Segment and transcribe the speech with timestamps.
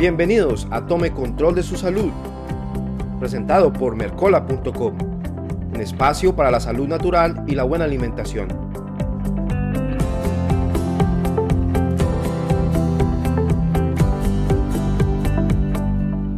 [0.00, 2.10] Bienvenidos a Tome Control de su Salud,
[3.18, 4.94] presentado por Mercola.com,
[5.74, 8.48] un espacio para la salud natural y la buena alimentación.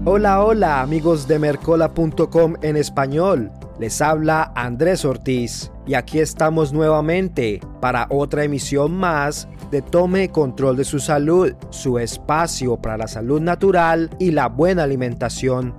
[0.07, 3.53] Hola, hola amigos de Mercola.com en español.
[3.83, 10.77] Les habla Andrés Ortiz y aquí estamos nuevamente para otra emisión más de Tome Control
[10.77, 15.75] de su Salud, su espacio para la salud natural y la buena alimentación.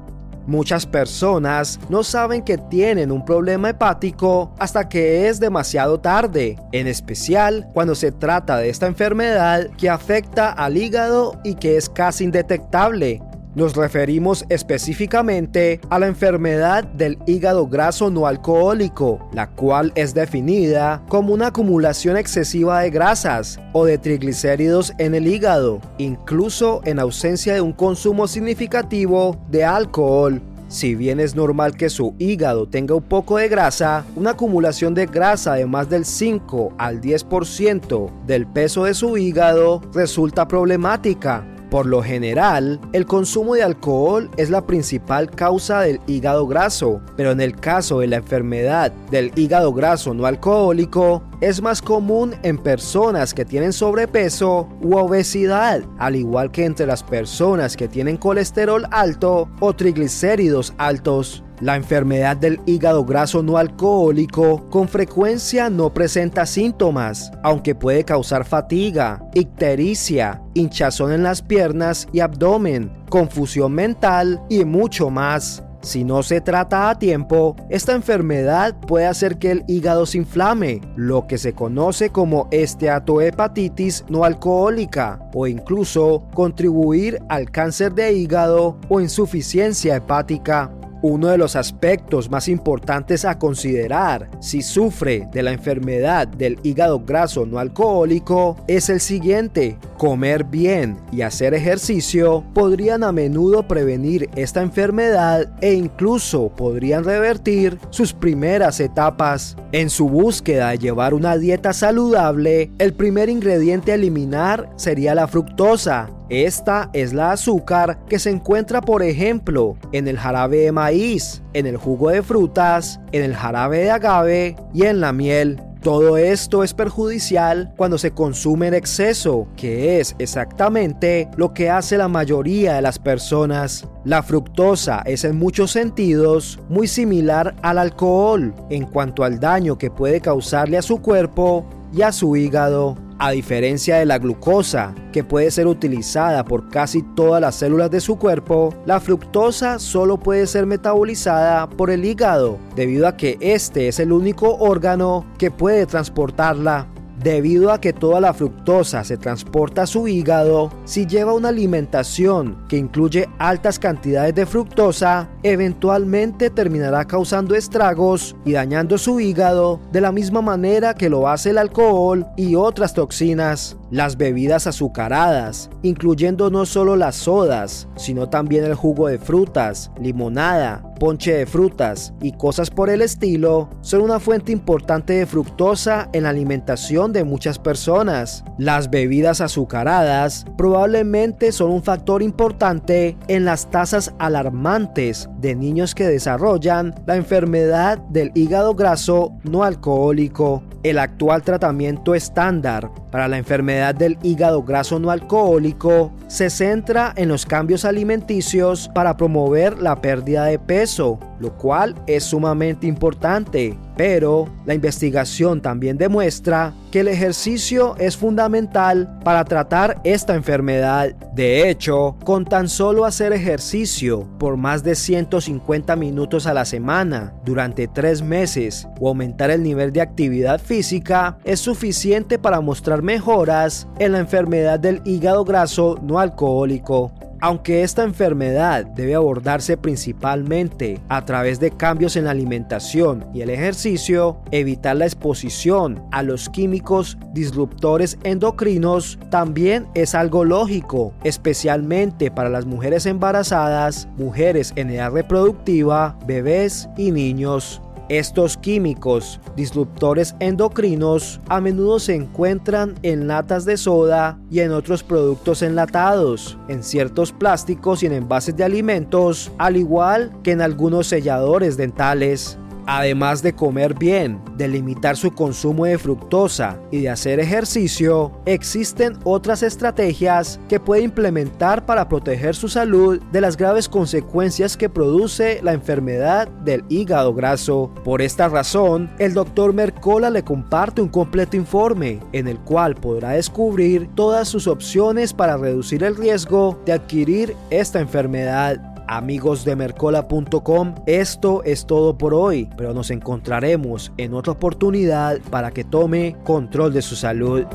[0.48, 6.88] Muchas personas no saben que tienen un problema hepático hasta que es demasiado tarde, en
[6.88, 12.26] especial cuando se trata de esta enfermedad que afecta al hígado y que es casi
[12.26, 13.22] indetectable,
[13.56, 21.04] nos referimos específicamente a la enfermedad del hígado graso no alcohólico, la cual es definida
[21.10, 27.54] como una acumulación excesiva de grasas o de triglicéridos en el hígado, incluso en ausencia
[27.54, 30.42] de un consumo significativo de alcohol.
[30.68, 35.06] Si bien es normal que su hígado tenga un poco de grasa, una acumulación de
[35.06, 41.88] grasa de más del 5 al 10% del peso de su hígado resulta problemática por
[41.88, 47.42] lo general, el consumo de alcohol es la principal causa del hígado graso, pero en
[47.42, 53.34] el caso de la enfermedad del hígado graso no alcohólico, es más común en personas
[53.34, 59.50] que tienen sobrepeso u obesidad, al igual que entre las personas que tienen colesterol alto
[59.60, 61.44] o triglicéridos altos.
[61.60, 68.46] La enfermedad del hígado graso no alcohólico con frecuencia no presenta síntomas, aunque puede causar
[68.46, 75.63] fatiga, ictericia, hinchazón en las piernas y abdomen, confusión mental y mucho más.
[75.84, 80.80] Si no se trata a tiempo, esta enfermedad puede hacer que el hígado se inflame,
[80.96, 88.78] lo que se conoce como esteatohepatitis no alcohólica, o incluso contribuir al cáncer de hígado
[88.88, 90.72] o insuficiencia hepática.
[91.06, 97.02] Uno de los aspectos más importantes a considerar si sufre de la enfermedad del hígado
[97.02, 99.78] graso no alcohólico es el siguiente.
[99.98, 107.78] Comer bien y hacer ejercicio podrían a menudo prevenir esta enfermedad e incluso podrían revertir
[107.90, 109.58] sus primeras etapas.
[109.74, 115.28] En su búsqueda de llevar una dieta saludable, el primer ingrediente a eliminar sería la
[115.28, 121.44] fructosa, esta es la azúcar que se encuentra, por ejemplo, en el jarabe de maíz,
[121.54, 125.62] en el jugo de frutas, en el jarabe de agave y en la miel.
[125.84, 131.98] Todo esto es perjudicial cuando se consume en exceso, que es exactamente lo que hace
[131.98, 133.86] la mayoría de las personas.
[134.06, 139.92] La fructosa es en muchos sentidos muy similar al alcohol en cuanto al daño que
[139.92, 142.96] puede causarle a su cuerpo y a su hígado.
[143.26, 148.02] A diferencia de la glucosa, que puede ser utilizada por casi todas las células de
[148.02, 153.88] su cuerpo, la fructosa solo puede ser metabolizada por el hígado, debido a que este
[153.88, 156.93] es el único órgano que puede transportarla.
[157.24, 162.58] Debido a que toda la fructosa se transporta a su hígado, si lleva una alimentación
[162.68, 170.02] que incluye altas cantidades de fructosa, eventualmente terminará causando estragos y dañando su hígado de
[170.02, 173.78] la misma manera que lo hace el alcohol y otras toxinas.
[173.94, 180.82] Las bebidas azucaradas, incluyendo no solo las sodas, sino también el jugo de frutas, limonada,
[181.00, 186.24] ponche de frutas y cosas por el estilo, son una fuente importante de fructosa en
[186.24, 188.44] la alimentación de muchas personas.
[188.58, 196.08] Las bebidas azucaradas probablemente son un factor importante en las tasas alarmantes de niños que
[196.08, 200.64] desarrollan la enfermedad del hígado graso no alcohólico.
[200.84, 207.30] El actual tratamiento estándar para la enfermedad del hígado graso no alcohólico se centra en
[207.30, 213.78] los cambios alimenticios para promover la pérdida de peso, lo cual es sumamente importante.
[213.96, 221.14] Pero la investigación también demuestra que el ejercicio es fundamental para tratar esta enfermedad.
[221.36, 227.34] De hecho, con tan solo hacer ejercicio por más de 150 minutos a la semana
[227.46, 233.88] durante tres meses o aumentar el nivel de actividad física es suficiente para mostrar mejoras
[234.00, 237.12] en la enfermedad del hígado graso no alcohólico.
[237.46, 243.50] Aunque esta enfermedad debe abordarse principalmente a través de cambios en la alimentación y el
[243.50, 252.48] ejercicio, evitar la exposición a los químicos disruptores endocrinos también es algo lógico, especialmente para
[252.48, 257.82] las mujeres embarazadas, mujeres en edad reproductiva, bebés y niños.
[258.14, 265.02] Estos químicos, disruptores endocrinos, a menudo se encuentran en latas de soda y en otros
[265.02, 271.08] productos enlatados, en ciertos plásticos y en envases de alimentos, al igual que en algunos
[271.08, 272.60] selladores dentales.
[272.86, 279.18] Además de comer bien, de limitar su consumo de fructosa y de hacer ejercicio, existen
[279.24, 285.60] otras estrategias que puede implementar para proteger su salud de las graves consecuencias que produce
[285.64, 287.92] la enfermedad del hígado graso.
[288.04, 293.32] Por esta razón, el doctor Mercola le comparte un completo informe en el cual podrá
[293.32, 300.96] descubrir todas sus opciones para reducir el riesgo de adquirir esta enfermedad amigos de mercola.com,
[301.06, 306.94] esto es todo por hoy, pero nos encontraremos en otra oportunidad para que tome control
[306.94, 307.66] de su salud.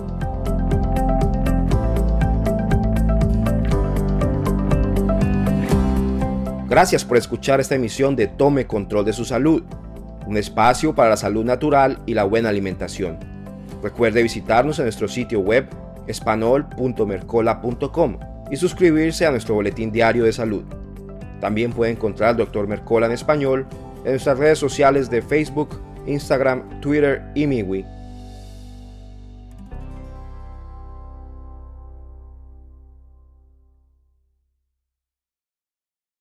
[6.69, 9.65] Gracias por escuchar esta emisión de Tome Control de su Salud,
[10.27, 13.19] un espacio para la salud natural y la buena alimentación.
[13.83, 15.69] Recuerde visitarnos en nuestro sitio web
[16.07, 18.19] espanol.mercola.com
[18.51, 20.65] y suscribirse a nuestro boletín diario de salud.
[21.41, 22.67] También puede encontrar al Dr.
[22.67, 23.67] Mercola en español
[24.05, 27.98] en nuestras redes sociales de Facebook, Instagram, Twitter y MiWi